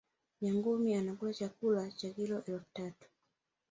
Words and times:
nyangumi 0.41 0.89
anakula 0.99 1.33
chakula 1.33 1.91
cha 1.97 2.09
kilo 2.15 2.37
elfu 2.47 2.65
tatu 2.73 3.07